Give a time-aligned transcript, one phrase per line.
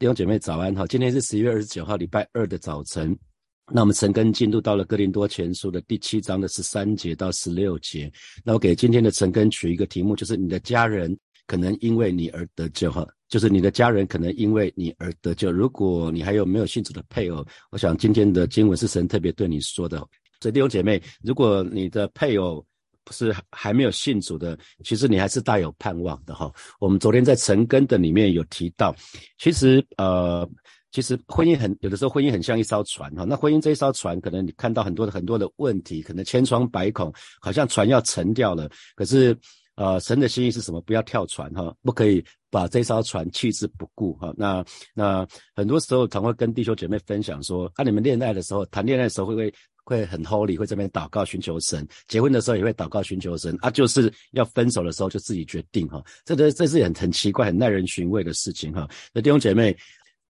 [0.00, 0.86] 弟兄姐妹早安哈！
[0.86, 3.14] 今天是十一月二十九号，礼拜二的早晨。
[3.70, 8.10] 那我们晨更进入到了哥林多前书的第七章的十三节到十六节。
[8.42, 11.14] 那我给今天的晨更取一个题目，就是你的家人
[11.46, 15.52] 可能因为你而得救哈，就是你的家人可能因为你而得救。
[15.52, 19.98] 如果你还有没有信主的配偶，我想今天的经文是神特别对你说的。
[20.40, 22.64] 所以弟兄姐妹，如果你的配偶，
[23.04, 26.52] 不是还没有信主的，其实你还是大有盼望的哈。
[26.78, 28.94] 我们昨天在成根的里面有提到，
[29.38, 30.48] 其实呃，
[30.92, 33.24] 其实婚姻很有的时候婚姻很像一艘船哈。
[33.24, 38.70] 那婚姻这一艘船，可能你看到很多的很多的问题，可能千疮百孔，好像船要沉掉了。
[38.94, 39.36] 可是
[39.76, 40.80] 呃，神的心意是什么？
[40.82, 44.32] 不要跳船哈，不可以把这艘船弃之不顾哈。
[44.36, 49.52] 那那很多时候常会跟弟兄姐妹分享说，啊，你们恋爱的时候，谈恋爱的时候会不会？
[49.90, 58.88] 会很 holy，会这边祷告寻求神，结婚的时候也会祷告寻求神啊，就是要分手的时候就自己决定哈，这这这是很很奇怪、很耐人寻味的事情哈。
[59.12, 59.76] 那弟兄姐妹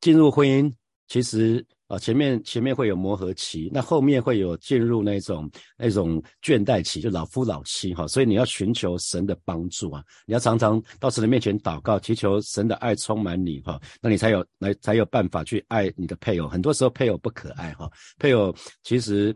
[0.01, 0.73] 进入婚姻，
[1.07, 1.65] 其实。
[1.87, 16.47] 啊，前面前面会有磨合期，那后面会有进入那种那种倦怠期，就老夫老妻哈，所以你要寻求神的帮助啊，你要常常到神的面前祷告，祈求神的爱充满你哈，那你才有来才有办法去爱你的配偶。
[16.47, 19.35] 很多时候配偶不可爱哈，配偶其实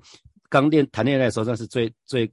[0.50, 2.32] 刚恋谈恋爱的时候那是最最。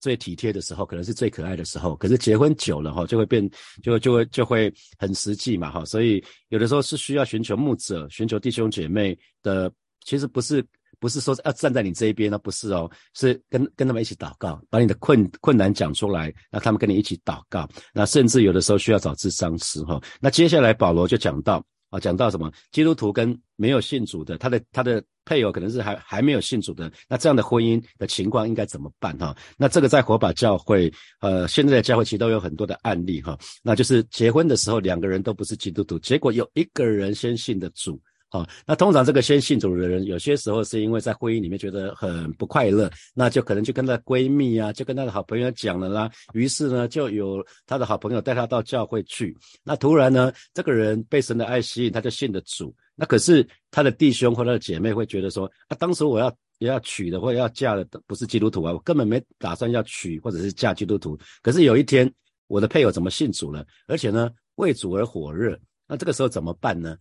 [0.00, 1.96] 最体贴的时候，可能是最可爱的时候。
[1.96, 3.48] 可是结婚久了哈，就会变，
[3.82, 5.84] 就就会就会很实际嘛哈。
[5.84, 9.70] 所以有的时候是需要寻求牧者，寻求弟兄姐妹的。
[10.04, 10.64] 其实不是
[10.98, 17.68] 不是说要站在你这一边，那不是哦，是跟跟他们一起祷告，把你的困困难讲出来，那他们跟你一起祷告。
[17.92, 20.00] 那甚至有的时候需要找智商师哈。
[20.20, 21.64] 那接下来保罗就讲到。
[21.90, 29.36] 啊，讲到什么基督徒跟没有信主的，他的他的配偶可能是还还没有信主的，那这样的婚姻的情况应该怎么办哈？
[29.58, 38.00] 那这个在火把教会，呃，现在的教会其实都有很多的案例哈，那就是结婚的时候两个人都不是基督徒，结果有一个人先信的主。
[38.30, 46.10] 好，那通常这个先信主的人，有些时候是因为在婚姻里面觉得很不快乐，那就可能就跟她闺蜜啊，就跟她的好朋友讲了啦。
[46.34, 49.34] 于是呢，就有她的好朋友带她到教会去。
[49.64, 52.74] 那突然呢，这个人被神的爱吸引，他就信的主。
[53.00, 61.16] 那可是他的弟兄或他的姐妹会觉得说，啊，当时我要也要娶的或要嫁的不是基督徒啊，我根本没打算要娶或者是嫁基督徒。
[61.40, 62.12] 可是有一天，
[62.48, 63.64] 我的配偶怎么信主了？
[63.86, 65.56] 而且呢，为主而火热。
[65.86, 66.98] 那这个时候怎么办呢？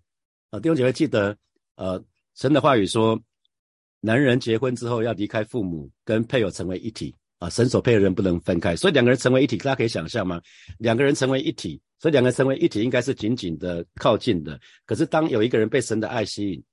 [0.51, 1.35] 啊，弟兄姐妹记得，
[1.77, 2.01] 呃，
[2.35, 3.19] 神的话语说，
[3.99, 10.39] 男人结婚之后要离开父母，跟配偶成为一体啊，神所配的人不能分开，所以两个人成为一体，大家可以想象吗？
[10.77, 14.59] 两个人成为一体，所以两个人成为一体应该是紧紧的靠近的。
[14.85, 16.63] 可是当有一个人被神的爱吸引，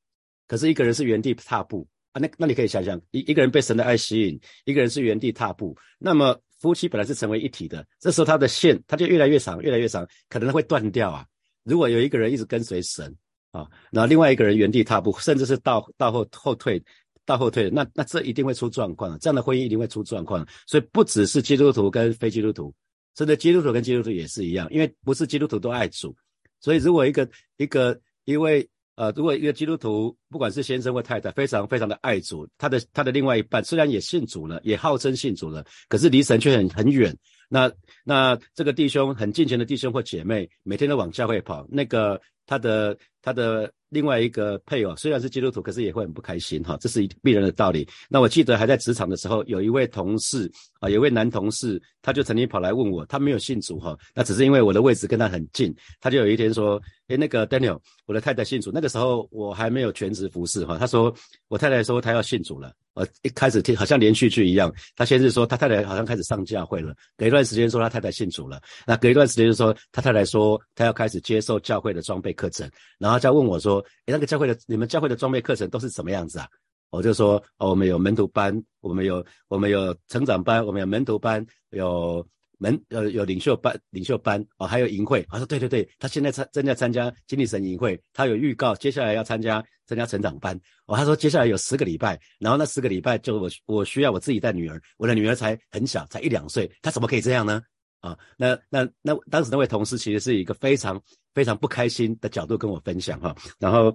[0.47, 11.27] 可是一个人是原地踏步啊，那那你可以想象，一一个人被神的爱吸引，一个人是原地踏步，那么夫妻本来是成为一体的，这时候他的线他就越来越长，越来越长，可能会断掉啊。
[11.63, 13.15] 如果有一个人一直跟随神。
[13.55, 16.83] 啊，那另外一个人原地踏步，甚至是到到后后退，
[17.25, 20.45] 到后退，那那这一定会出状况，这样的婚姻一定会出状况。
[20.67, 22.75] 所以不只是基督徒跟非基督徒，
[23.17, 26.15] 甚至基督徒跟基督徒也是一样，因为不是基督徒都爱主，
[26.61, 37.17] 所以如果一个一个一位呃，如果一个基督徒不管是先生或太太，非常非常的爱主，他的他的另外一半虽然也信主了，也号称信主了，可是离神却很很远。
[37.49, 37.71] 那
[38.05, 42.21] 那这个弟兄很近前的弟兄或姐妹，每天都往教会跑，那个。
[42.47, 47.89] 他的他的另外一个配偶虽然是基督徒，可是也会很不开心哈，这是必然的道理。
[48.09, 50.51] 那我记得还在职场的时候，有一位同事
[50.81, 61.15] 啊，有位男同事，他就曾经跑来问我，他没有信主哈，那只是因为我的位置跟他很近，他就有一天说，诶，那个 Daniel，我的太太信主，那个时候我还没有全职服侍哈，他说
[61.49, 62.73] 我太太说她要信主了。
[62.95, 76.49] 呃，一开始听好像连续剧一样，他先是说他太太好像开始上教会了，隔一段时间说他太太信主了，那隔一段时间就说他太太说他要开始接受教会的装备课程，然后再问我说，诶，那个教会的你们教会的装备课程都是什么样子啊？
[76.91, 82.27] 我就说，哦，我们有门徒班，我们有我们有成长班，我们有门徒班，有。
[82.65, 85.23] 门呃有领袖班领袖班哦，还有营会。
[85.29, 90.97] 他说对对对，他现在参正在参加经历神营会，他有预告接下来要参加参加成长班哦。
[90.97, 97.61] 他说接下来有十个礼拜，然后那十个礼拜就我我需要我自己带女儿，我的女儿才很小，才一两岁，她怎么可以这样呢？
[98.01, 101.01] 啊，那那那当时那位同事其实是一个非常
[101.35, 103.95] 非常不开心的角度跟我分享哈，然后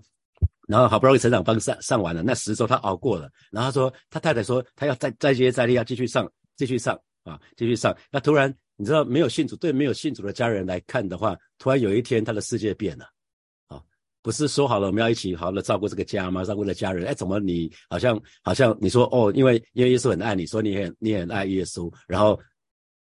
[0.67, 6.95] 然后好不容易成长班上上完了，那十周他熬过了，然后他说他太太说他要再再接再厉，要继续上继续上。
[7.25, 7.95] 啊，继续上。
[8.09, 13.03] 那突然，你知道没有信主，对没有信主的家人来看的话，突然有一天他的世界变了。
[13.67, 13.83] 啊，
[14.21, 16.45] 不是说好了我们要一起好好的照顾这个家吗？
[16.45, 22.39] 照顾了家人，哎，怎么你好像好像你说哦，因为因为耶稣很爱你，说你很你很爱耶稣，然后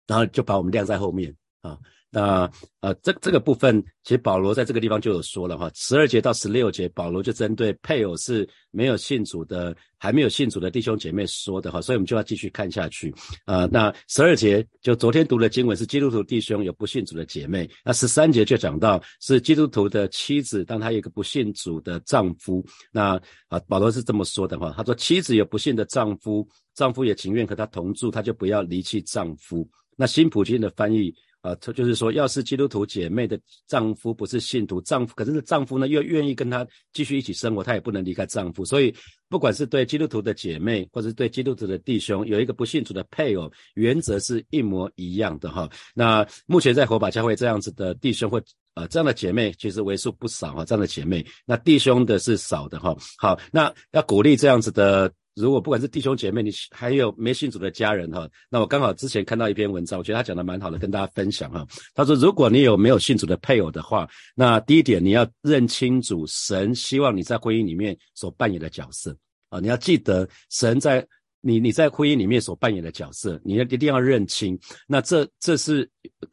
[0.06, 1.78] 然后就把我们晾在后面啊。
[2.14, 13.12] 那呃，这这个部分，其实保罗在这个地方就有说了哈，十二节到十六节，保罗就针对配偶是没有信主的，还没有信主的弟兄姐妹说的哈，所以我们就要继续看下去。
[13.46, 26.46] 呃，那十二节就昨天读的经文是基督徒弟兄有不信主的姐妹，那十三节就讲到是基督徒的妻子，当她有一个不信主的丈夫，那啊，保罗是这么说的哈，他说妻子有不信的丈夫，
[26.76, 29.68] 丈夫也情愿和她同住，他就不要离弃丈夫。
[29.96, 31.12] 那新普京的翻译。
[31.44, 38.64] 啊，就是说，要是基督徒姐妹的丈夫不是信徒，丈夫可是丈夫呢又愿意跟她继续一起生活，她也不能离开丈夫。
[38.64, 38.94] 所以，
[39.28, 45.68] 不管是对基督徒的姐妹，或者是对基督徒的弟兄，有一个不信主的配偶，原则是一模一样的哈。
[45.94, 48.42] 那目前在火把教会这样子的弟兄或
[48.72, 50.64] 呃这样的姐妹，其实为数不少哈。
[50.64, 52.96] 这样的姐妹，那弟兄的是少的哈。
[53.18, 55.12] 好，那要鼓励这样子的。
[55.34, 61.66] 如果不管是弟兄姐妹，你还有没信主的家人哈，那我刚好之前看到一篇文章，我觉得他讲的蛮好的，跟大家分享哈。
[61.94, 69.16] 他说，如果你有没有信主的配偶的话，那第一点你要认清楚神希望你在婚姻里面所扮演的角色
[69.48, 71.06] 啊，你要记得神在。
[71.46, 74.58] 你你在婚姻里面所扮演的角色，你要一定要认清。
[74.88, 75.86] 那这这是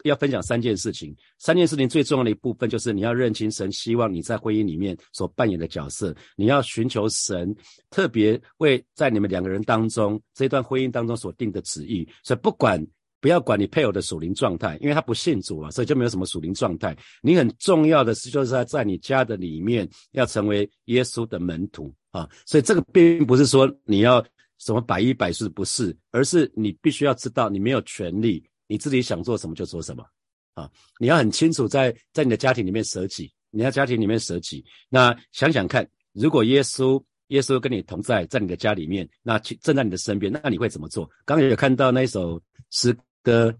[0.06, 6.16] 要分享三件事情，三件事情最重要的一部分就是你要认清神希望你在婚姻里面所扮演的角色。
[6.38, 7.54] 你要寻求神
[7.90, 12.07] 特别为在你们两个人当中这段婚姻当中所定的旨意。
[12.24, 12.81] 所以不管
[13.19, 16.98] 不要管你配偶的属灵状态，因为他不信主啊，所以就没有什么属灵状态。
[17.22, 22.30] 你很重要的是就是他在你家的里面要成为耶稣的门徒啊。
[22.46, 24.25] 所以这个并不是说你要。
[24.62, 30.06] 什么百依百顺不是，而是你必须要知道，你没有权利，你自己想做什么就做什么
[30.54, 30.69] 啊！
[31.00, 34.63] 你要很清楚，在在你的家庭里面舍己，你在家庭里面舍己。
[34.88, 41.10] 那想想看，如果耶稣耶稣跟你同在，在你的家里面，那正在你的身边，那你会怎么做？
[41.25, 43.52] 刚刚有看到那一首诗歌，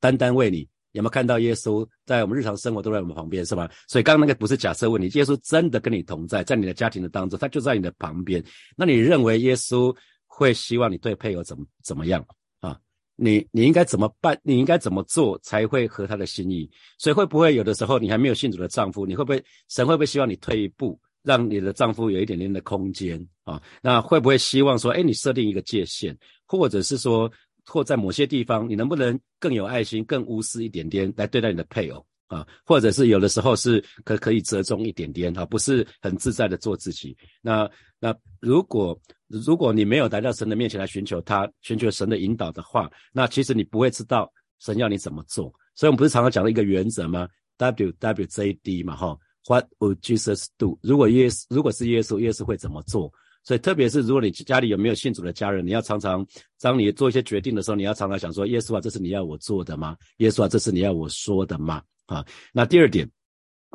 [0.00, 3.70] 单单为你，有没有看到耶稣在我们日常生活都在我们旁边，是吧？
[3.86, 8.42] 所以刚刚那个不是假设问题，耶稣真的跟你同在，在你的家庭的当中，他就在你的旁边。
[8.76, 9.94] 那你认为耶稣？
[10.38, 12.24] 会希望你对配偶怎么怎么样
[12.60, 12.78] 啊？
[13.16, 14.38] 你你应该怎么办？
[14.44, 16.70] 你应该怎么做才会合他的心意？
[16.96, 23.60] 所以会不会有的时候你还没有信主的丈夫，你会不会神会不会希望你退一步，让你的丈夫有一点点的空间啊？
[23.82, 27.28] 那会不会希望说，哎，你设定一个界限，或者是说，
[27.66, 32.06] 或在某些地方，你能不能更有爱心、更无私一点点来对待你的配偶？
[32.28, 37.16] 啊，或者是有的时候是可可以折中一点点啊，不是很自在的做自己。
[37.40, 37.68] 那
[37.98, 45.52] 那如果如果你没有来到神的面前来寻求他，寻求神的引导的话，那其实你不会知道神要你怎么做。
[45.74, 47.28] 所以我们不是常常讲的一个原则吗
[47.58, 49.16] ？W W J D 嘛，哈
[49.46, 50.78] ，What would Jesus do？
[50.82, 53.12] 如果耶稣如果是耶稣，耶稣会怎么做？
[53.44, 56.26] 所以特别是如果你家里有没有信主的家人，你要常常
[56.60, 59.96] 当你做一些决定的时候，你要常常想说：耶稣啊，这是你要我做的吗？
[60.18, 61.82] 耶稣啊，这是你要我说的吗？
[62.06, 63.08] 啊，那第二点，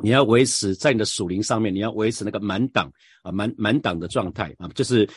[0.02, 2.90] 你要维持在你的属灵上面，你要维持那个满档
[3.22, 5.08] 啊，满满档的状态啊，就是，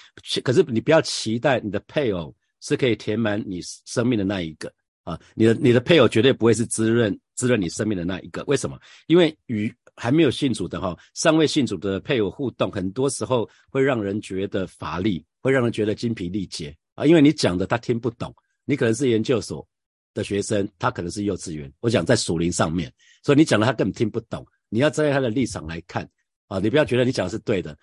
[0.43, 4.71] 可是你不要期待你的配偶是可以填满你生命的那一个
[5.03, 8.79] 啊，你的你的配偶绝对不会是滋润滋润你生命的那一个，为什么？
[9.07, 18.33] 因为与还没有信主的哈，尚未信主的配偶互动，很多时候会让人觉得乏力，会让人觉得精疲力竭啊，因为你讲的他听不懂，
[18.63, 19.67] 你可能是研究所。
[20.13, 21.71] 的学生，他可能是幼稚园。
[21.79, 22.91] 我讲在属灵上面，
[23.21, 24.43] 所以你讲的他根本听不懂。
[24.69, 26.09] 你要站在他的立场来看
[26.47, 27.77] 啊，你不要觉得你讲的是对的。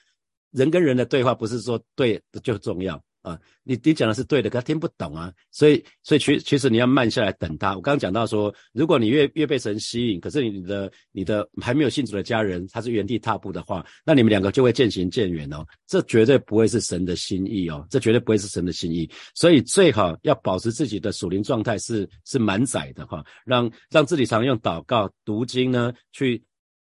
[0.51, 3.03] 人跟人的对话不是说对就重要。
[3.25, 7.75] 啊，你你讲的是对的，可他听不懂啊，所以所以其其实你要慢下来等他。
[7.75, 15.65] 我刚刚讲到说，如果你越越被神吸引，可是你的你的还没有信主的家人，他是原地踏步的话，那你们两个就会渐行渐远哦。
[15.87, 19.11] 这绝对不会是神的心意哦，这绝对不会是神的心意。
[19.35, 26.45] 所以最好要保持自己的属灵状态是是满载的哈，让让自己常用祷告、读经呢去。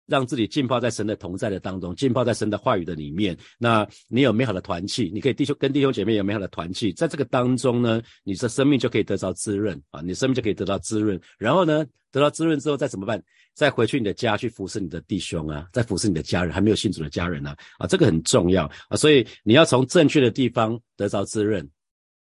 [0.06, 3.36] 让自己浸泡在神的同在的当中，浸泡在神的话语的里面。
[3.58, 11.20] 那你有美好的团契，你可以弟兄跟弟兄姐妹有美好的团契，在这个当中呢，你的生命就可以得到滋润啊，你生命就可以得到滋润。
[11.38, 13.22] 然后呢，得到滋润之后再怎么办？
[13.54, 18.96] 再回去你的家去服侍你的弟兄啊，再服侍你的家人，还没有信主的家人呢啊，这个很重要啊。
[18.96, 21.68] 所以你要从正确的地方得到滋润，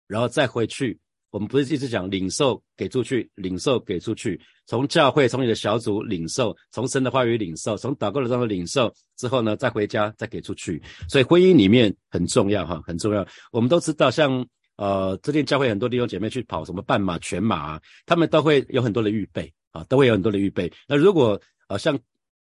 [0.06, 0.98] 然后再回去。
[1.30, 10.82] 我们不是一直讲领受给出去，领受给出去，从教会从你的小组领受，从神的话语领受，从祷告的当中领受之后呢，再回家再给出去。
[11.08, 13.26] 所以婚姻里面很重要哈，很重要。
[13.52, 14.44] 我们都知道，像
[14.76, 20.72] 呃，最近教会很多弟兄姐妹去跑什么半马、全马啊，他们都会有很多的预备啊，都会有很多的预备。
[20.88, 21.98] 那如果呃像。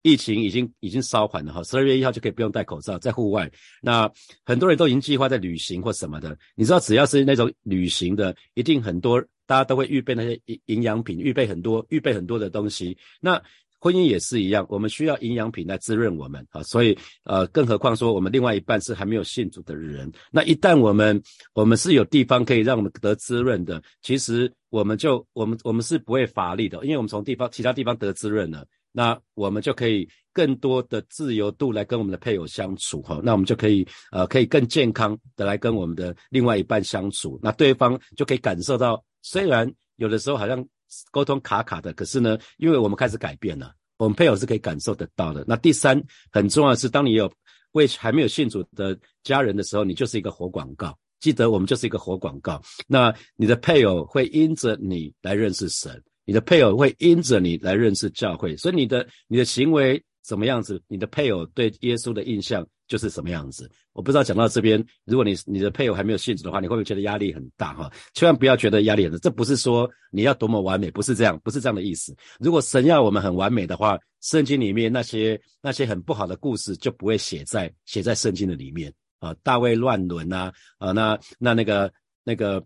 [0.04, 3.50] 疫情已经已经稍缓了哈，十二月一号就可以不用戴口罩在户外。
[3.80, 4.08] 那
[4.44, 12.94] 很多人都已经计划在旅行或什么的，你知道，只要是那种旅行的，一定很多大家都会预备那些营营养品，预备很多，预备很多的东西。
[13.18, 13.42] 那
[13.80, 16.62] 婚姻也是一样，我们需要营养品来滋润我们啊。
[16.64, 16.94] 所以
[17.25, 21.18] 呃，更何况说我们另外一半是还没有信主的人，那一旦我们
[21.54, 28.66] 我们是有地方可以让我们得滋润的，其实我们就我们我们是不会乏力的，因为我们从地方其他地方得滋润了。
[28.96, 40.64] 那我们就可以更多的自由度来跟我们的配偶相处哈，那我们就可以呃可以更健康的来跟我们的另外一半相处，那对方就可以感受到，虽然有的时候好像
[41.10, 45.44] 沟通卡卡的，可是呢，因为我们开始改变了，我们配偶是可以感受得到的。
[45.48, 47.28] 那第三很重要是，当你有
[47.72, 56.00] 为还没有信主的家人的时候，你就是一个活广告，记得我们就是一个活广告，那你的配偶会因着你来认识神。
[56.25, 63.71] 你的配偶会因着你来认识教会，所以你的你的行为怎么样子，你的配偶对耶稣的印象就是什么样子。
[63.93, 67.75] 我不知道讲到这边，如果你你的配偶还没有信主的话，你会不会觉得压力很大？
[67.75, 69.19] 哈，千万不要觉得压力很大。
[69.19, 72.16] 这不是说你要多么完美，不是这样，不是这样的意思。
[72.40, 79.35] 如果神要我们很完美的话，圣经里面那些那些很不好的故事就不会写在写在圣经的里面啊。
[79.43, 81.93] 大卫乱伦呐，啊，那那那个
[82.25, 82.64] 那个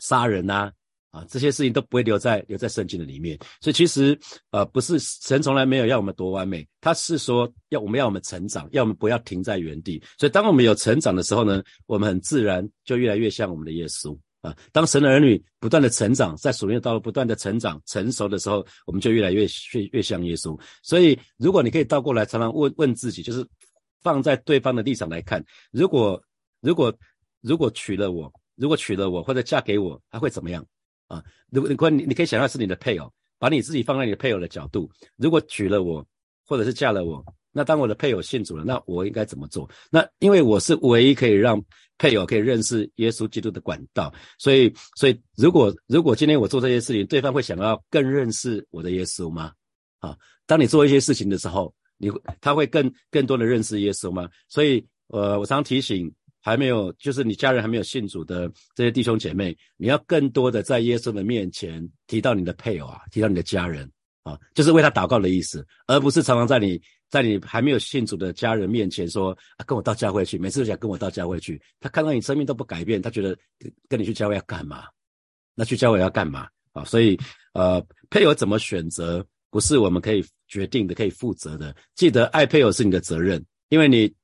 [0.00, 0.54] 杀人呐。
[0.54, 0.72] 啊，
[1.10, 4.18] 啊这些事情都不会留在留在圣经的里面，所以其实
[4.50, 10.02] 呃不是神从来没有要我们多完美，他是说要我们要我们成长，要我们不要停在原地。
[10.18, 14.54] 所以当我们有成长的时候呢，我们很自然就越来越像我们的耶稣啊。
[14.72, 20.58] 当神的儿女不断的成长，在属灵的道路不断的成长成熟的时候，我们就越来越越越像耶稣。
[20.82, 23.46] 所以如果你可以倒过来常常问问自己，就是
[24.02, 26.22] 放在对方的立场来看，如果
[26.60, 26.94] 如果
[27.40, 30.64] 如果娶了我，如果娶了我或者嫁给我，他会怎么样？
[31.08, 36.06] 啊，如果你你，你可以想象是你的配偶，把你自己放在你的配偶的角度，如果娶了我，
[36.46, 39.68] 或者是嫁了我，那当我的配偶信主了，那我应该怎么做？
[39.90, 41.60] 那因为我是唯一可以让
[41.96, 49.52] 配偶可以认识耶稣基督的管道，所以，所以如果如果今天我做这些事情，对方会想要更认识我的耶稣吗？
[50.00, 52.10] 啊，当你做一些事情的时候，你
[52.40, 54.28] 他会更更多的认识耶稣吗？
[54.46, 56.12] 所以，呃，我常提醒。
[56.40, 63.90] 还没有，就是你家人还没有信主的这些弟兄姐妹，你要更多的在耶稣的面前提到你的配偶啊，提到你的家人
[64.22, 66.80] 啊，就是为他祷告的意思，而不是常常在你
[67.10, 71.60] 在你还没有信主的家人面前说啊，跟我到教会去，每次都想跟我到教会去。
[71.80, 73.36] 他看到你生命都不改变，他觉得
[73.88, 74.84] 跟你去教会要干嘛？
[75.54, 76.84] 那去教会要干嘛啊？
[76.84, 77.18] 所以
[77.52, 81.74] 呃，配偶怎么选择，不是我们可以决定的，可以负责的。
[81.94, 84.14] 记得爱配偶是你的责任，因为你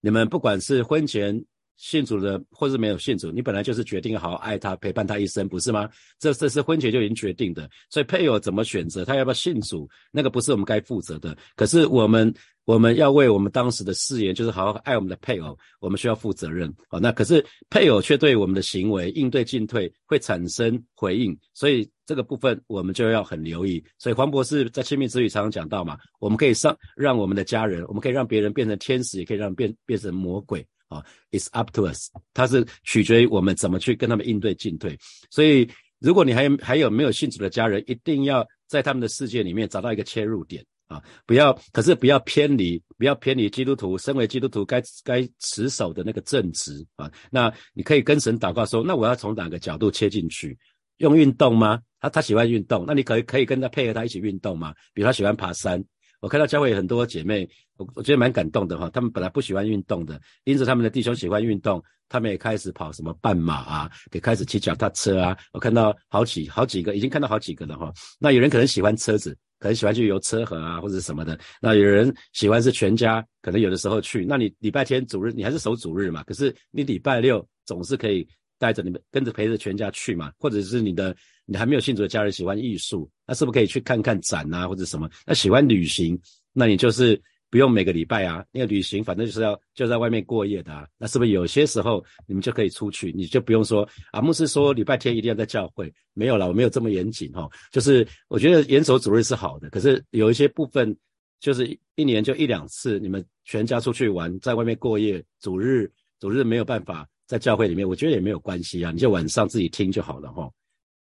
[0.00, 1.44] 你们不管是婚前。
[1.82, 5.88] 信主的，或是没有信主，你本来就是决定好好爱他，陪伴他一生，不是吗？
[6.18, 11.34] 这这是婚前就已经决定的，所以配偶怎么选择，他要不要信主，那个不是我们该负责的。
[11.56, 12.34] 可是我们。
[12.66, 16.72] 我们要为我们当时的誓言，就是好好爱我们的配偶，我们需要负责任。
[16.88, 23.80] 好，那可是配偶却对我们的行为应对进退会产生回应，所以这个部分我们就要很留意。
[23.96, 31.04] 所以黄博士在亲密之语常常讲到嘛，我们可以上让我们的家人，我们可以让别人变成天使，也可以让变变成魔鬼啊。
[31.30, 34.98] It's up to us，它是取决于我们怎么去跟他们应对进退。
[35.30, 40.64] 所以如果你还有还有没有信主的家人，一定要在他们的世界里面找到一个切入点。
[40.90, 47.08] 啊，不要，可是不要偏离，不要偏离基督徒身为基督徒该该持守的那个正直啊。
[47.30, 50.58] 那你可以跟神祷告说，那我要从哪个角度切进去？
[51.00, 51.78] 用运动吗？
[52.00, 54.72] 他他喜欢运动，那你可以可以跟他配合他一起运动吗？
[54.94, 55.84] 比如他喜欢爬山，
[56.20, 58.88] 我看到教会很多姐妹，我我觉得蛮感动的哈。
[58.88, 65.36] 他们本来不喜欢运动的，因此他们的弟兄喜欢运动，他们也开始跑什么半马啊，也开始骑脚踏车啊。
[65.52, 67.92] 我看到好几好几个，已经看到好几个了哈。
[68.18, 69.36] 那有人可能喜欢车子。
[69.60, 71.38] 可能喜欢去游车河啊，或者什么的。
[71.60, 74.24] 那有人喜欢是全家，可能有的时候去。
[74.24, 76.22] 那你礼拜天主日你还是守主日嘛？
[76.22, 78.26] 可是你礼拜六总是可以
[78.60, 80.30] 带着你们跟着陪着全家去嘛？
[80.38, 85.10] 或者是你的你还没有信主的家人喜欢艺术，那是不是可以去看看展啊，或者什么？
[85.26, 86.16] 那喜欢旅行，
[86.52, 87.20] 那你就是。
[87.52, 90.86] 不用每个礼拜啊，那个旅行反正就是要就在外面过夜的啊。
[90.96, 93.10] 那是不是有些时候你们就可以出去？
[93.10, 97.50] 你就不用说啊，牧师说礼拜天一定要在教会，没有了，我没有这么严谨哈。
[97.72, 100.96] 就是我觉得严守主日是好的，可是有一些部分
[101.40, 105.90] 就是一年就一两次，你们全家出去玩，在外面过夜，主日
[106.20, 110.50] 主日没有办法在教会里面，我觉得也没有关系啊，你就晚上自己听就好了哈。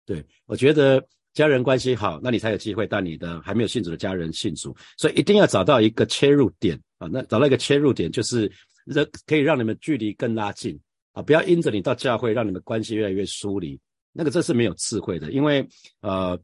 [0.05, 1.03] 对我觉得。
[1.31, 7.07] 家人关系好，那你才有机会带你的还没有信主的家人信主，所以一定要找到一个切入点啊。
[7.09, 8.51] 那找到一个切入点，就是
[8.91, 10.77] 这可以让你们距离更拉近
[11.13, 11.21] 啊。
[11.21, 13.79] 不要因着你到教会，让你们关系越来越疏离，
[14.11, 15.31] 那个这是没有智慧的。
[15.31, 15.65] 因为
[16.01, 16.37] 呃，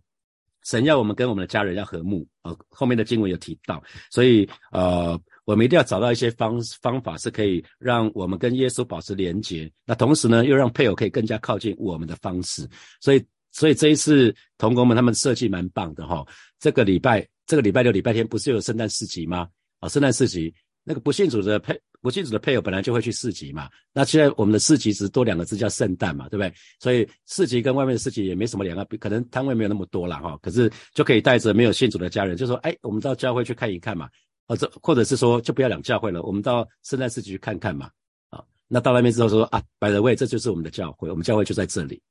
[0.63, 2.56] 神要我们跟我们的家人要和睦啊。
[2.70, 12.67] 后面的经文有提到，所以呃，我们一定要找到一些方方法，是可以让我们跟耶稣保持连结，那同时呢，又让配偶可以更加靠近我们的方式。
[12.99, 13.23] 所以。
[13.57, 16.27] 所以这一次童工们他们设计蛮棒的哈。
[16.59, 19.47] 这个礼拜，这个礼拜六、礼拜天不是有圣诞市集吗？
[19.79, 23.69] 啊，圣诞市集那个不信主的配不信主的配偶本来就会去市集嘛。
[23.93, 26.53] 那现在我们的市集只多两个字叫圣诞嘛，对不对？
[26.81, 30.37] 所以市集跟外面的市集也没什么两个，可能摊位没有那么多了哈。
[30.41, 34.09] 可是就可以带着没有信主的家人，就说哎，我们到教会去看一看嘛。
[34.47, 37.89] 啊，这或者是说就不要两教会了，我们到圣诞市集去看看嘛。
[38.29, 42.01] 啊，那到那边之后说啊，百德位这就是我们的教会，我们教会就在这里。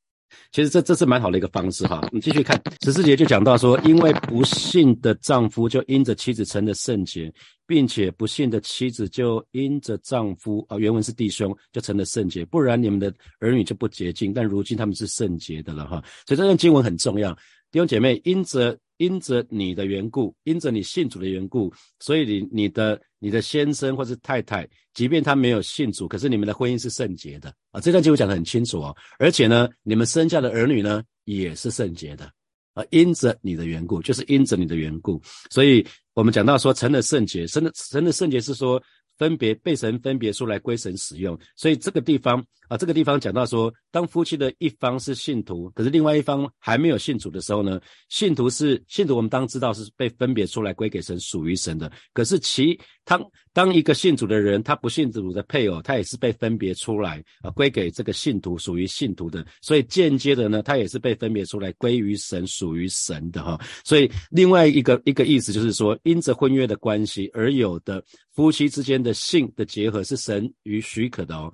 [0.50, 2.08] 其实这这是蛮好的一个方式哈。
[2.10, 7.32] 你继续看十四节就讲到说，因为不幸的丈夫就因着妻子成了圣洁，
[7.68, 14.32] 并且不幸的妻子就因着丈夫啊，原文是弟兄就成了圣洁，不然你们的儿女就不洁净。
[14.32, 16.02] 但如今他们是圣洁的了哈。
[16.26, 17.32] 所以这段经文很重要，
[17.70, 18.76] 弟兄姐妹，因着。
[18.96, 27.80] 因着你的缘故，因着你信主的缘故，所以你你的你的先生或是太太，即便他没有信主，可是你们的婚姻是圣洁的啊。
[27.80, 28.96] 这段经文讲得很清楚哦。
[29.18, 32.30] 而且呢，你们生下的儿女呢也是圣洁的
[32.74, 32.84] 啊。
[32.90, 35.20] 因着你的缘故，就是因着你的缘故，
[35.50, 38.82] 所以我们讲到说成了圣洁，神的神的圣洁是说。
[39.16, 51.90] 分别被神分别出来归神使用，所以这个地方啊，这个地方讲到说，当夫妻的一方是信徒，可是另外一方还没有信主的时候呢，信徒是信徒，我们当知道是被分别出来归给神，属于神的。
[52.12, 59.46] 可是其当当一个信主的人，他不信主的配偶，他也是被分别出来啊，归给这个信徒，属于信徒的。
[59.61, 63.61] 所以间接的呢，他也是被分别出来归于神，属于神的哈。
[63.84, 68.94] 所以另外一个一个意思就是说，因着婚约的关系而有的夫妻之间。
[69.04, 71.52] 的性的结合是神与许可的哦，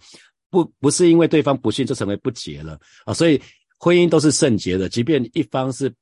[0.50, 3.42] 不不是因为对方不信就成为不洁了啊，所以
[3.76, 5.92] 婚姻都是圣洁的，即便一方是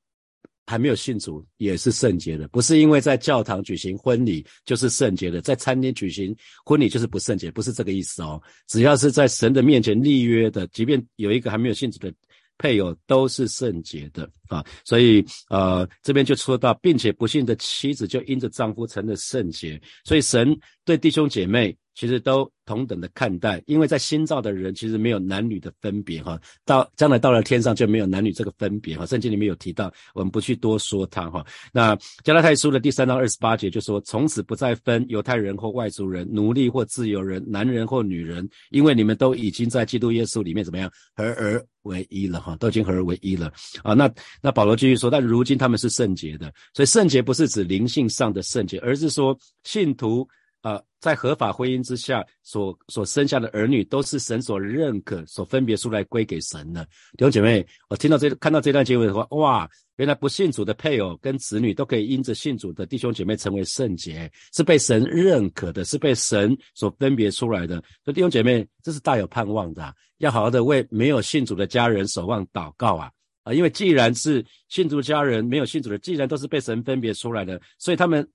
[0.69, 12.13] 还没有信主也是圣洁的，不是因为在教堂举行婚礼就是圣洁的，在餐厅举行婚礼就是不圣洁，不是这个意思哦，只要是在神的面前立约的，即便有一个还没有信主的。
[12.61, 21.77] 配偶都是圣洁的啊，所以呃这边就说到，并且不幸的妻子就因着丈夫成了圣洁，所以神对弟兄姐妹。
[21.99, 29.05] 其实都同等的看待，因为在新造的人其实没有男女的分别哈，到将来到了天上就没有男女这个分别哈。
[29.05, 31.45] 圣经里面有提到，我们不去多说它哈。
[31.73, 43.93] 那加拉太书的第三章二十八节就说，从此不再分犹太人或外族人，奴隶或自由人，男人或女人，因为你们都已经在基督耶稣里面怎么样合而为一了哈，都已经合而为一了啊。
[43.95, 44.09] 那
[44.41, 50.25] 那保罗继续说，但如今他们是圣洁的，所以圣洁不是指灵性上的圣洁，而是说信徒。
[50.69, 56.85] 呃，在合法婚姻之下所所生下的儿女，都是神所认可、所分别出来归给神的
[57.17, 57.67] 弟兄姐妹。
[57.89, 67.77] 我听到这看到这段经文的话，哇，原来不信主的配偶跟子女都可以因着信主的弟兄姐妹成为圣洁，是被神认可的，是被神所分别出来的。
[68.05, 73.11] 所以弟兄姐妹，这是大有盼望的，要好好的为没有信主的家人守望祷告啊
[73.45, 73.55] 啊！
[73.55, 78.29] 因为既然是信主家人，没有信主的，既然都是被神分别出来的，所以他们。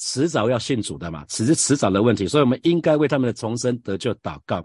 [0.00, 4.64] 迟早要信主的嘛，只是迟早的问题，所以我们应该为他们的重生得救祷告，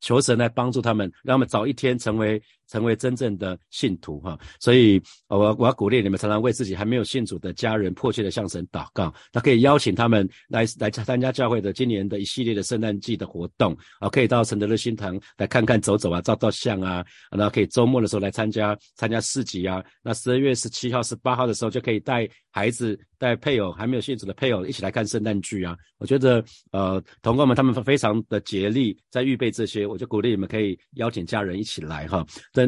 [0.00, 2.42] 求神来帮助他们，让他们早一天成为。
[2.72, 9.12] 成为真正的信徒哈，所以我我要鼓励你们，常常为自己还没有信主的家人迫切的向神祷告。
[9.30, 19.84] 那可以邀请他们来来参加教会的今年的一系列的圣诞季的活动啊，可以到承德乐新堂来看看走走啊，照照相啊，然后可以周末的时候来参加参加市集啊。
[20.02, 25.76] 那十二月十七号、十八号的时候就可以带孩子、带配偶还没有信主的配偶一起来看圣诞剧啊。
[25.98, 32.24] 我觉得呃，同工们他们非常的竭力在预备这些，我就鼓励你们可以邀请家人一起来哈。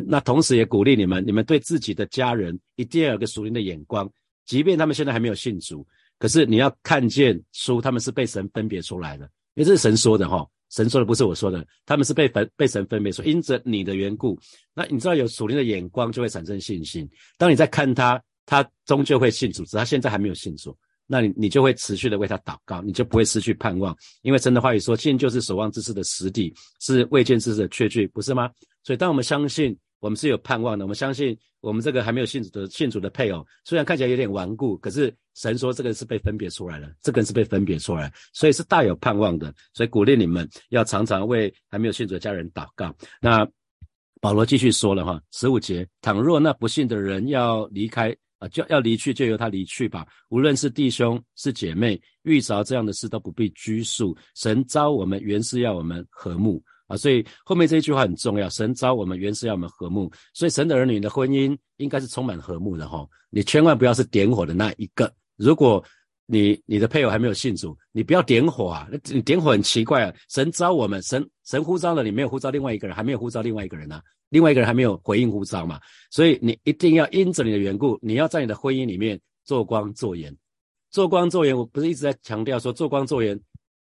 [0.06, 4.10] 那同时也鼓励你们，你们对自己的家人一定要有个属灵的眼光，
[4.46, 5.86] 即便他们现在还没有信主，
[6.18, 14.38] 可是你要看见书，他们是被神分别出来的，因为这是神说的哈，神说的不是我说的，他们是被分被神分别出，因着你的缘故，
[14.74, 20.76] 那你知道有属灵的眼光就会产生信心，当你在看他，他终究会信主，只他现在还没有信主，
[21.06, 28.50] 那你你就会持续的为他祷告，你就不会失去盼望，因为神的话语说，信就是守望之事的实底，是未见之事的确据，不是吗？
[28.82, 29.76] 所以当我们相信。
[30.04, 39.50] 我们是有盼望的，我们相信我们这个还没有信主的信主的配偶，虽然看起来有点顽固，可是神说这个是被分别出来了，这个人是被分别出来，所以是大有盼望的。
[39.72, 42.94] 所以鼓励你们要常常为还没有信主的家人祷告。
[43.18, 43.48] 那
[44.20, 50.06] 保罗继续说了哈，十五节，倘若那不信的人要离开啊，就要离去，就由他离去吧。
[50.28, 54.14] 无论是弟兄是姐妹，遇着这样的事都不必拘束。
[54.34, 56.62] 神招我们原是要我们和睦。
[56.86, 58.48] 啊，所以后面这一句话很重要。
[58.50, 63.06] 神招我们原是要我们和睦，所以神的儿女的婚姻应该是充满和睦的哈。
[63.30, 65.12] 你千万不要是点火的那一个。
[65.36, 65.82] 如果
[66.26, 68.88] 你你的配偶还没有信主，你不要点火啊！
[69.12, 70.14] 你点火很奇怪啊！
[70.30, 75.78] 神招我们，神神呼召了你，没有呼召另外一个人，还没有呼召另外一个人呢，另外一个人还没有回应呼召嘛，
[76.10, 80.34] 所以你一定要因着你的缘故，你要在你的婚姻里面做光做盐，
[80.90, 81.54] 做光做盐。
[81.54, 83.38] 我不是一直在强调说做光做盐，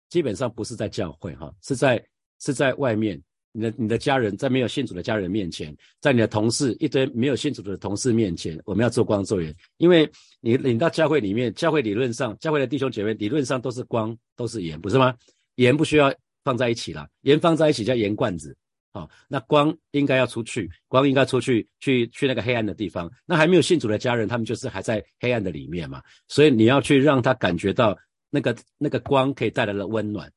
[0.10, 2.04] 基本上不是在教会哈，是在
[2.40, 3.22] 是在外面。
[3.52, 10.08] 你的你的家人，在没有信主的家人面前，在你的同事一堆没有信主的同事面前，我们要做光做盐，因为
[10.40, 15.16] 你领到教会里面，教会理论上，教会的弟兄姐妹理论上都是光，都是盐，不是吗？
[15.56, 18.56] 盐不需要放在一起了，盐放在一起叫盐罐子，
[18.94, 23.12] 好，那光应该要出去，光应该出去，去去那个黑暗的地方。
[23.26, 27.98] 那还没有信主的家人，他们就是还在黑暗的里面嘛，所以你要去让他感觉到
[28.30, 30.32] 那个那个光可以带来的温暖。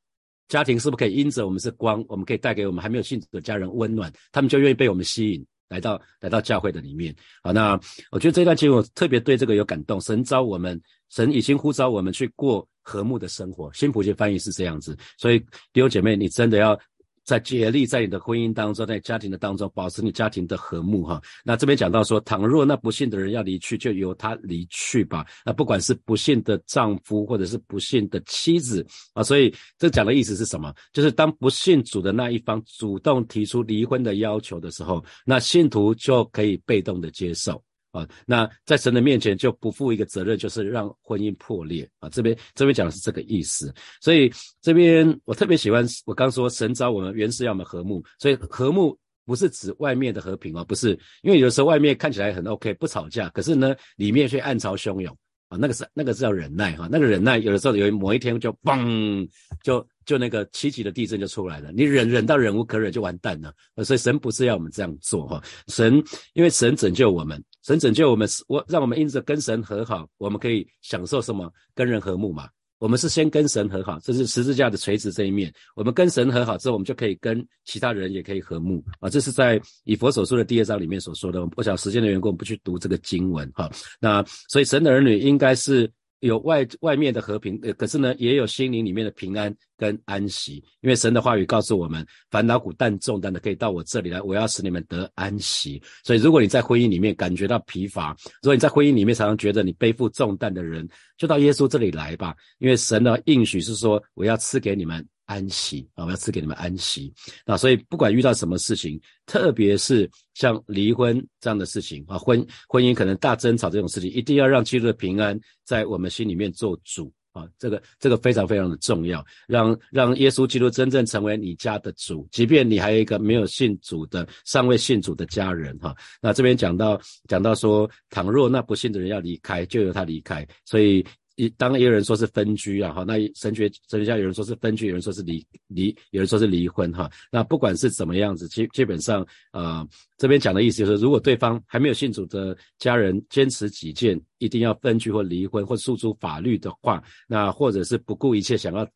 [0.53, 7.17] 家庭是不是可以因着我们是光，我们可以带给我们还没有信主的家人温暖，他们就愿意被我们吸引来到来到教会的里面。
[7.43, 9.99] 好，那我觉得这段经文我特别对这个有感动。
[10.03, 13.73] 神召我们，神已经呼召我们去过和睦的生活。
[13.73, 15.38] 新普界翻译是这样子，所以
[15.73, 16.79] 弟兄姐妹，你真的要。
[17.25, 21.21] 在竭力在你的婚姻当中，在家庭的当中保持你家庭的和睦哈。
[21.45, 25.27] 那这边讲到说，倘若那不幸的人要离去，就由他离去吧。
[25.45, 30.75] 那不管是不幸的丈夫或者是不幸的妻子啊，所以这讲的意思是什么？
[30.93, 37.63] 就是当不信主的那一方主动提出离婚的要求的时候，那信徒就可以被动的接受。
[37.93, 42.09] 啊，那在神的面前就不负一个责任，就是让婚姻破裂啊。
[42.09, 55.15] 这边这边讲的是这个意思，所以这边我特别喜欢，我刚说神找我们原是要我们和睦，所以和睦不是指外面的和平哦，不是，因为有时候外面看起来很 OK，不吵架，可是呢里面却暗潮汹涌
[55.49, 59.29] 啊，那个是那个是要忍耐哈，那个忍耐有的时候有某一天就嘣
[59.63, 59.87] 就。
[60.05, 63.55] 就那个七级的地震就出来了，你忍忍到忍无可忍就完蛋了。
[63.85, 66.03] 所以神不是要我们这样做哈，神
[66.33, 71.53] 因为神拯救我们，神拯救我们，我让我们因着跟神和好，我们可以享受什么？
[71.75, 72.48] 跟人和睦嘛。
[72.79, 75.53] 我们是先跟神和好，这是十字架的垂直这一面。
[75.77, 79.09] 我们跟神和好之后，我们就可以跟其他人也可以和睦啊。
[79.09, 81.48] 这是在以佛所说的第二章里面所说的。
[81.57, 83.70] 我想时间的缘故，我们不去读这个经文哈。
[84.01, 85.90] 那所以神的儿女应该是。
[86.23, 90.63] 有外外面的和平，呃，可是呢，也有心灵里面的平安跟安息。
[90.81, 95.83] 因为神的话语告诉我们，烦恼苦担重担的可以到我这里来，我要使你们得安息。
[96.05, 102.35] 所以，如果你在婚姻里面感觉到疲乏，如果你在婚姻里面常常觉得你背负重担的人，就到耶稣这里来吧。
[102.59, 105.05] 因为神的应许是说，我要赐给你们。
[105.33, 106.05] 安息啊！
[106.05, 107.11] 我要赐给你们安息。
[107.47, 117.49] 那所以不管遇到什么事情，特别是像离婚这样的事情啊，婚婚姻可能大争吵这种事情，一定要让基督的平安在我们心里面做主啊！
[117.59, 125.97] 这个这个非常非常的重要，让让耶稣基督真正成为你家的主，即便你还有一个没有信主的、尚未信主的家人哈。
[126.21, 130.47] 那这边讲到讲到说，倘若那不信的人要离开，就由他离开。
[130.66, 131.05] 所以。
[131.37, 137.11] 一当也有人说是分居啊，哈，那神学神学家有人说是分居，有人说是离离，有人说是离婚哈。
[137.31, 139.87] 那不管是怎么样子，基基本上，呃，
[140.18, 148.87] 这边讲的意思就是，如果对方还没有信主的家人坚持己见，一定要分居或离婚或诉诸法律的话，那或者是不顾一切想要。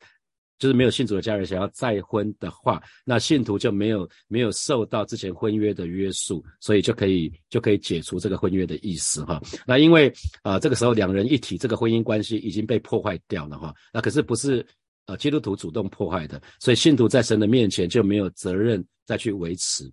[0.59, 9.41] 就是没有信主的家人想要再婚的话，那信徒就没有没有受到之前婚约的约束，所以就可以就可以解除这个婚约的意思哈。
[9.67, 13.75] 那因为啊这个时候两人一体，这个婚姻关系已经被破坏掉了哈。
[13.93, 14.65] 那可是不是
[15.07, 19.91] 呃基督徒主动破坏的，所以信徒在神的面前就没有责任再去维持。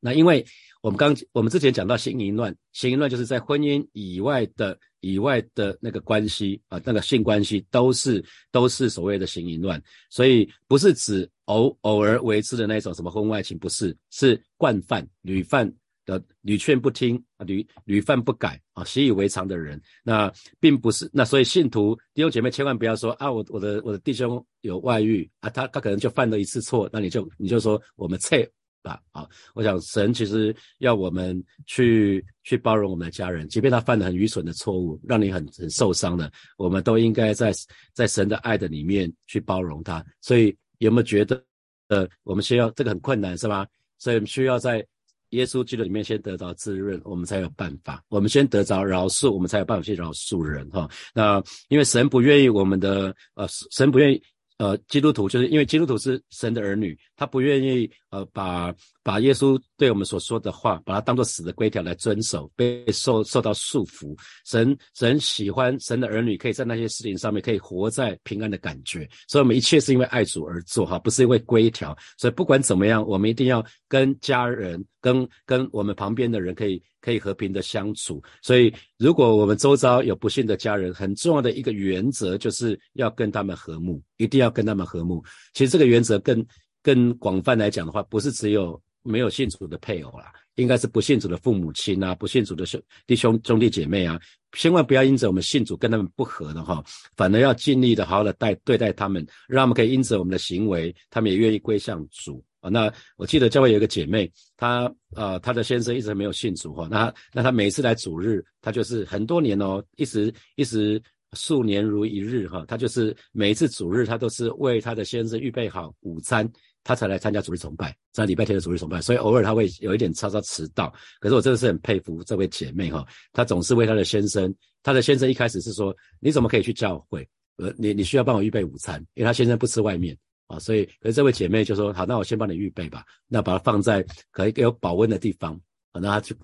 [0.00, 0.44] 那因为
[0.82, 4.78] 我们刚我们之前讲到性淫乱，性淫乱就是在婚姻以外的。
[5.04, 15.68] 以外的那个关系啊，那个性关系都是都是所谓的性淫乱，所以不是指偶偶尔为之的那种什么婚外情，不是，是惯犯屡犯
[16.06, 28.36] 的屡劝不听啊，屡屡犯不改啊，习以为常的人，那并不是那所以信徒弟兄姐妹千万不要说啊，我我的我的弟兄有外遇啊，他他可能就犯了一次错，那你就你就说我们撤。
[28.82, 37.52] 吧，啊，我想神其实要我们去去包容我们的家人，即便他犯了很愚蠢的错误，让你很很受伤的，我们都应该在
[37.94, 40.04] 在神的爱的里面去包容他。
[40.20, 41.42] 所以有没有觉得，
[41.88, 43.66] 呃，我们需要这个很困难是吧？
[43.98, 44.84] 所以我们需要在
[45.30, 48.04] 耶稣基督里面先得到滋润，我们才有办法。
[48.08, 50.90] 我们先得着饶恕，我们才有办法去饶恕人哈。
[51.14, 54.22] 那因为神不愿意我们的，呃，神不愿意。
[54.58, 58.72] 呃，基督徒就是因为基督徒是神的儿女，他不愿意呃，把
[59.02, 64.14] 把耶稣对我们所说的话，把它当做死的规条来遵守，被受受到束缚。
[64.44, 71.96] 神神喜欢神的儿女可以在那些事情上面可以活在平安的感觉，所以我们一切是因为爱主而做哈，不是因为规条。
[72.18, 78.22] 所以不管怎么样，我们一定要跟家人、跟跟我们旁边的人可以可以和平的相处。
[78.42, 85.24] 所以如果我们周遭有不幸的家人，很重要的一个原则就是要跟他们和睦，一定要跟他们和睦。
[85.54, 86.46] 其实这个原则更。
[86.82, 94.20] 更广泛来讲的话，不是只有没有信主的配偶啦，应该是不信主的父母亲啊，不信主的兄弟兄兄弟姐妹啊，
[94.52, 96.82] 千万不要因着我们信主跟他们不和的哈，
[97.16, 102.68] 反而要尽力的好好的待对待他们，让他们可以因着我们的行为，他们也愿意归向主啊。
[102.68, 116.48] 那我记得教会有一个姐妹，她呃她的先生一直没有信主哈，那那她每一次来主日，她就是很多年哦，一直一直数年如一日哈，她就是每一次主日，她都是为她的先生预备好午餐。
[116.84, 120.92] 他才来参加主日崇拜，在礼拜天的主日崇拜，所以偶尔他会有一点稍稍迟到。
[121.20, 127.28] 可是我真的是很佩服这位姐妹哈，她总是为她的先生，她的先生一开始是说，你怎么可以去教会？
[127.56, 130.16] 呃，你你需要帮我预备午餐，因为她先生不吃外面
[130.48, 135.54] 啊，所以可是这位姐妹就说，好，那我先帮你预备吧，那把它放在可以有保温的地方
[135.92, 136.34] 啊，那她就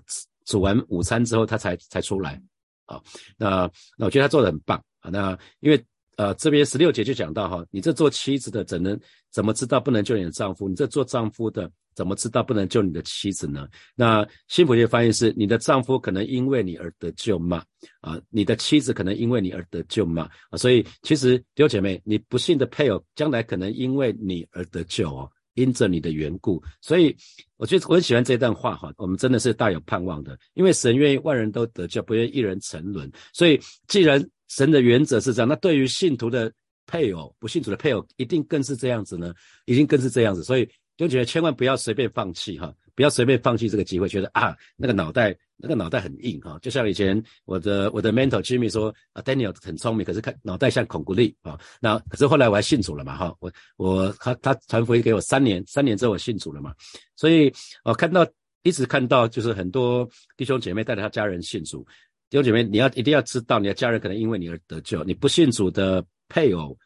[0.45, 2.41] 煮完午餐之后，她才才出来
[2.85, 3.01] 啊。
[3.37, 5.85] 那那我觉得她做的很棒啊，那因为。
[6.19, 8.99] 呃，这边十六节就讲到哈，你这做妻子的怎能
[9.31, 10.67] 怎么知道不能救你的丈夫？
[10.67, 13.65] 你这做丈夫的怎么知道不能救你的妻子呢？
[13.95, 17.63] 那新普学翻译是：你的丈夫可能因为你而得救吗？
[18.01, 20.29] 啊，你的妻子可能因为你而得救吗？
[20.49, 26.61] 啊，所以其实弟兄姐妹，你不幸的配偶将来可能因为你而得救哦，因着你的缘故。
[26.81, 27.15] 所以
[27.55, 33.09] 我觉得我很喜欢这段话哈，我们真的是大有盼望的，因为神愿意万人都得救，不愿意一人沉沦。
[33.31, 36.51] 所以既然神的原则是这样，那对于信徒的
[36.85, 39.33] 配偶，不信主的配偶，一定更是这样子呢？
[39.65, 56.73] 一定更是这样子，所以就觉得千万不要随便放弃哈，不要随便放弃这个机会，觉得啊，那个脑袋那个脑袋很硬哈，就像以前我的我的 mentor Jimmy 说啊，Daniel 很聪明，可是看脑袋像孔古力啊，那可是后来我还信主了嘛哈，我我他他传福音给我三年，三年之后我信主了嘛，
[57.15, 58.27] 所以我看到
[58.63, 61.85] 一直看到就是很多弟兄姐妹带着他家人信主。
[62.29, 65.03] 弟兄姐妹，你要一定要知道，你的家人可能因为你而得救。
[65.03, 66.77] 你不信主的配偶，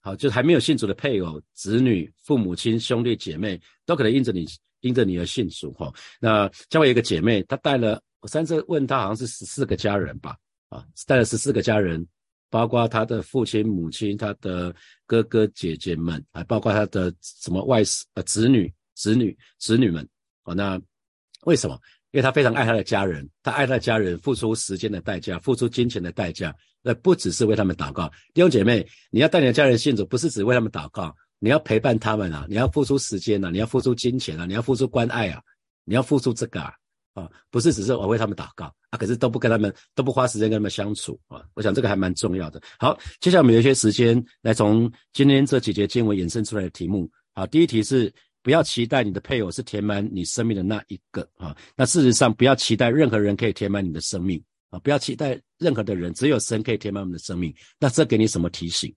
[0.00, 4.46] 好，就是还没有信主的配偶、子女、父母亲、兄弟姐妹，都可能因着你，
[4.80, 5.72] 因着你而信主。
[5.72, 10.36] 哈，那教会有一个姐妹，她带了，我上次问她，好像是十四个家人吧，
[10.68, 12.06] 啊，带了十四个家人，
[12.48, 14.72] 包括她的父亲、母亲、她的
[15.04, 20.08] 哥哥姐姐们，还包括她的什么外甥、呃子女、子女、子女们。
[20.44, 20.80] 哦，那
[21.44, 21.76] 为什么？
[22.12, 28.06] 因为他非常爱他的家人，他爱他的家人，付出时间的代价，付出金钱的代价，那不只是为他们祷告。
[28.34, 35.40] 弟兄姐妹，你要带你的家人信主，不是只为他们祷告，你要陪伴他们啊，你要付出时间啊，你要付出金钱啊，你要付出关爱啊，
[35.86, 36.74] 你要付出这个啊，
[37.14, 41.42] 啊，不是只是我为他们祷告啊，可是都不跟他们，都不花时间跟他们相处啊。
[41.54, 42.60] 我想这个还蛮重要的。
[42.78, 47.10] 好，接下来我们有一些时间来从今天这几节经文衍生出来的题目。
[47.32, 48.12] 好，第一题是。
[48.42, 57.54] 不要期待你的配偶是填满你生命的那一个啊，那事实上不要期待任何人可以填满你的生命啊，不要期待任何的人，只有神可以填满我们的生命。
[57.78, 58.92] 那这给你什么提醒？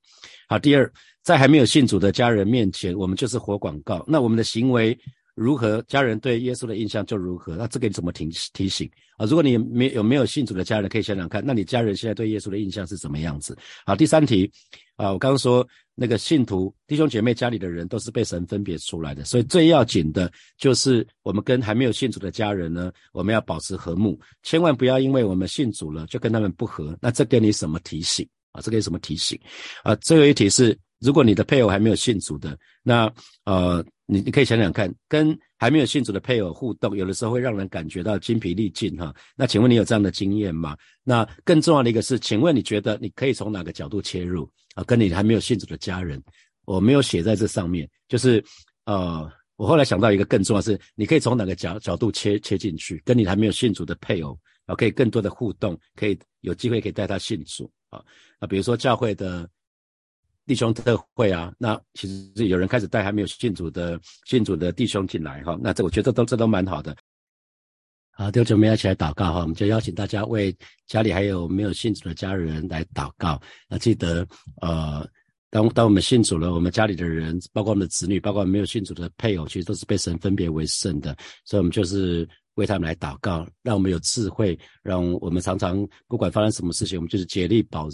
[0.48, 4.04] 好，第二，在还没有信主的家人面前，我们就是活广告。
[4.08, 4.98] 那我们的行为
[5.36, 7.56] 如何，家人对耶稣的印象就如何。
[7.56, 9.26] 那这给你怎么提提醒啊？
[9.26, 13.58] 如果你没有没有信主的家人，可以想想看，那你家人现在对耶稣的印象是怎么样子？
[13.86, 14.50] 好，第三题
[14.96, 15.68] 啊，我刚刚说。
[15.98, 26.98] 那个信徒弟兄姐妹家里的人都是被神分别出来的，所以最要紧的就是我们跟还没有信主的家人呢，我们要保持和睦，千万不要因为我们信主了就跟他们不和。
[27.02, 28.60] 那这给你什么提醒啊？
[28.60, 29.40] 这给什么提醒
[29.84, 29.96] 啊？
[29.96, 33.10] 最后一题是，如果你的配偶还没有信主的，那
[33.46, 39.14] 呃，你你可以想想看，跟还没有信主的配偶互动，有的时候会让人感觉到精疲力尽哈。
[39.36, 40.78] 那请问你有这样的经验吗？
[41.04, 44.50] 那更重要的一个是，请问你觉得你可以从哪个角度切入？
[44.76, 46.22] 啊，跟你还没有信主的家人，
[46.66, 47.90] 我没有写在这上面。
[48.08, 48.44] 就是，
[48.86, 58.04] 呃，我后来想到一个更重要是，你可以从哪个角角度切切进去，跟你还没有信主的配偶啊，可以更多的互动，可以有机会可以带他信主啊。
[58.40, 59.50] 那比如说教会的
[60.46, 66.96] 弟兄特会啊，那其实是有人开始带还没有信主的信主的弟兄进来哈，那这我觉得都这都蛮好的。
[68.12, 70.56] 好，弟兄姊妹一起来祷告哈，我们就邀请大家为
[70.88, 73.42] 家里还有没有信主的家人来祷告。
[73.68, 74.26] 那记得，
[74.62, 75.06] 呃，
[75.50, 81.14] 当当我们信主了，我们家里的人，包括我们的子女，包括没有信主的配偶，其实都是被神分别为圣的。
[81.44, 87.90] 所以，我们就是为他们来祷告，让我们有智慧，让我们常常不管发生什么事情，我们就是竭力保，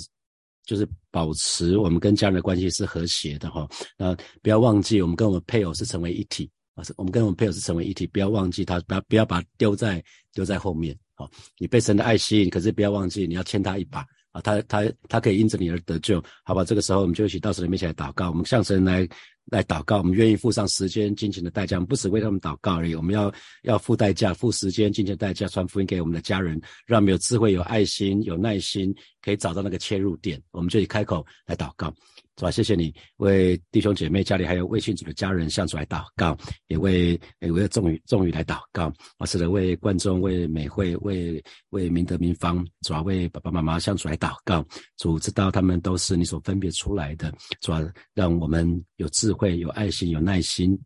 [0.72, 3.68] 就是保持我们跟家人的关系是和谐的哈。
[3.98, 6.50] 那不要忘记，我们跟我们配偶是成为一体。
[6.76, 10.02] 啊，是我们跟我们配偶是成为一体，不要忘记他，不要不要把丢在
[10.34, 10.98] 丢在后面。
[11.14, 14.00] 好，你被神的爱吸引，可是不要忘记你要牵他一把
[14.32, 16.64] 啊，他他他可以因着你而得救，好吧？
[16.64, 19.06] 这个时候我们就一起到神的面前来祷告，我们向神来。
[19.46, 22.96] 来祷告，我们愿意付上时间、金钱的代价，我们不只为他们祷告而已。
[22.96, 30.42] 我们要要付代价，付时间、金钱代价，传福音给我们的家人，让我们有智慧、有爱心、有耐心，可以找到那个切入点。
[30.52, 31.94] 我们就以开口来祷告。
[32.38, 32.52] 是吧？
[32.52, 38.92] 谢谢你为弟兄姐妹家里还有为信主的家人向主来祷告，也为也为众宇众宇来祷告。
[39.18, 44.66] 我，是的，为观众、为美会、为为明德民方，主要为爸爸妈妈向主来祷告。
[44.98, 47.82] 主知道他们都是你所分别出来的，主要
[48.14, 50.78] 让我们有智慧、有爱心、有耐心。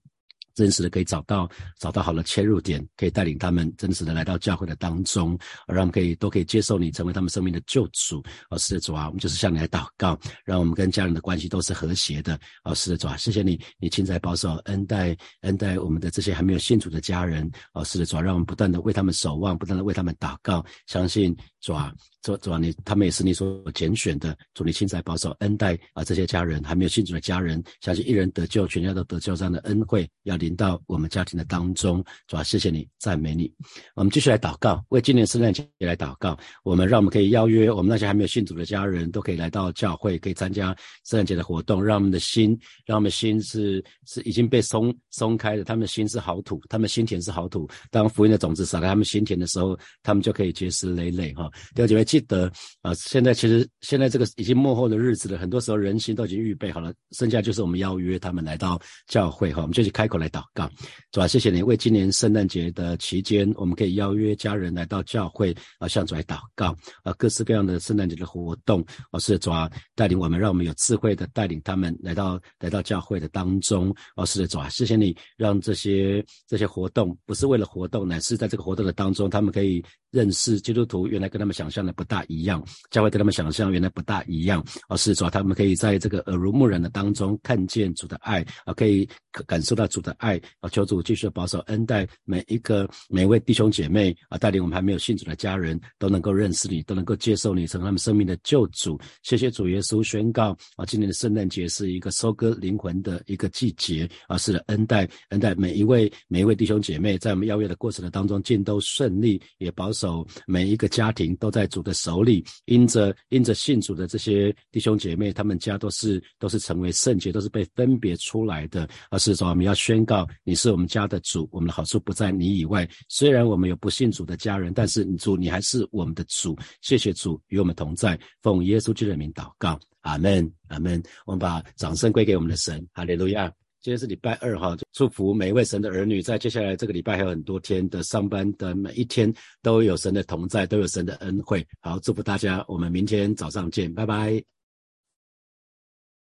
[0.56, 5.38] 真实的可以找到找到好的切入点，可以带领他们真实的来到教会的当中，
[5.68, 8.24] 而让我们可以都可以接受你，成为他们生命的救主。
[8.50, 12.40] 哦，是的主啊，我们就是向你来祷告，让我们跟家人的关系都是和谐的。
[12.64, 17.52] 哦，是的主啊，谢谢你，你亲自保守恩待恩待我们的这些还没有信主的家人。
[17.74, 21.94] 哦，是的主啊，让我们不断的为他们守望，不断的为他们祷告，相信主啊。
[22.26, 32.04] 主主啊，你他们也是你所拣选的，主你亲自保守恩待啊这些家人还没有信主的家人，相信一人得救，全家都得救这样的恩惠要临到我们家庭的当中。
[32.26, 33.54] 主啊，谢谢你，赞美你。
[33.94, 36.36] 我们继续来祷告，为今年圣诞节来祷告。
[36.64, 42.58] 我们让我们可以邀约我们那些还没有信主的家人都可以来到教会，可以参加圣诞节的活动，让我们的心，
[42.88, 47.70] 让我们心是是已经被松松开的，他们的心是好土，他们心田是好土。
[47.92, 51.52] 当福音的种子撒在他们心田的时候，他们就可以结实累累哈。
[51.76, 52.04] 第二姐妹。
[52.16, 52.50] 记得
[52.82, 60.70] 啊，现在其实现在这个已经幕后的日子了，很多时候人心都已经预备好了，剩下就是我们邀约他们来到教会哈，我们就去开口来祷告，
[61.12, 66.74] 主啊，谢谢你为今年圣诞节的期间，我们可以邀约家人来到教会啊，向主来祷告
[67.04, 82.05] 啊，各式各样的圣诞节的活动啊，是主啊带领我们，让我们有智慧的带领他们来到来到教会的当中啊，是的主啊，谢谢你让这些这些活动不是为了活动，乃是在这个活动的当中，他们可以认识基督徒原来跟他们想象的不。
[82.06, 89.08] 大一样，教会跟他们想象原来不大一样，而是说他们可以在这个耳濡目染的当中看见主的爱啊，可以
[89.46, 90.70] 感受到主的爱啊。
[90.70, 99.00] 求主继续保守恩待每一个每一位弟兄姐妹啊，带领我们还没有信主的家人都能够认识你，都能够接受你成为他们生命的救主。
[99.24, 111.96] 谢谢主耶稣宣告啊，今年的圣诞节是一个收割灵魂的一个季节啊，是的恩待恩待每一位每一位弟兄姐妹，在我们邀约的过程的当中尽都顺利，也保守每一个家庭都在主的。
[112.06, 118.88] 手里因着因着信主的这些弟兄姐妹，他们家都是都是成为圣洁，都是被分别出来的。
[119.10, 122.88] 而是说，我们要宣告，你是我们家的主，我们的好处不在你以外。
[123.10, 126.56] 虽然我们有不信主的家人，但是主，你还是我们的主。
[126.82, 131.02] 谢谢主与我们同在，奉耶稣基督的名祷告，阿门，阿门。
[131.26, 133.52] 我们把掌声归给我们的神，哈利路亚。
[133.86, 141.64] 今天是礼拜二哈，祝福每一位神的儿女，在接下来这个礼拜还有很多天的上班的每一天，都有神的同在，都有神的恩惠。
[141.82, 144.55] 好，祝福大家，我们明天早上见，拜拜。